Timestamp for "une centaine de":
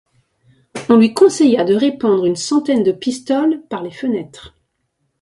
2.25-2.91